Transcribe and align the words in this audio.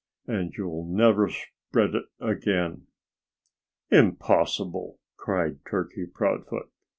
And 0.25 0.51
you'll 0.57 0.85
never 0.87 1.29
spread 1.29 1.93
it 1.93 2.05
again." 2.19 2.87
"Impossible!" 3.91 4.97
cried 5.15 5.59
Turkey 5.63 6.07
Proudfoot. 6.07 6.71